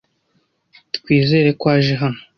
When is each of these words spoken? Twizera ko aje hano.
Twizera 0.95 1.49
ko 1.59 1.65
aje 1.75 1.93
hano. 2.01 2.19